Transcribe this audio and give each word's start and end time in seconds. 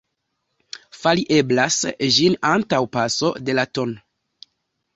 Fari 1.01 1.25
eblas 1.35 1.77
ĝin 2.17 2.39
antaŭ 2.55 2.81
paso 2.99 3.33
de 3.47 3.59
la 3.61 3.69
tn. 3.79 3.95